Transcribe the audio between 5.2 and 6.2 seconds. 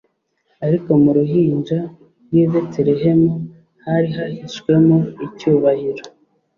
icyubahiro